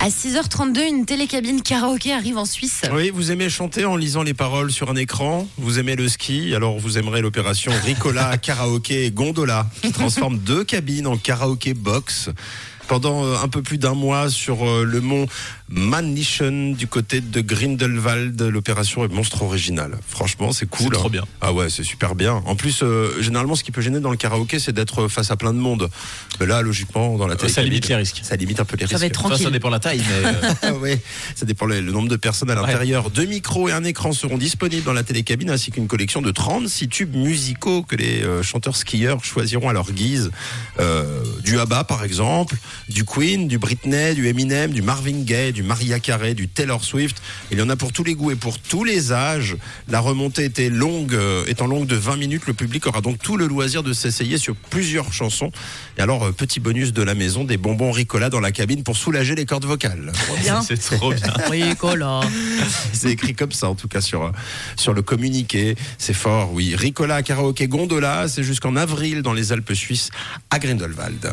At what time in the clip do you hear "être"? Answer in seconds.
29.06-29.18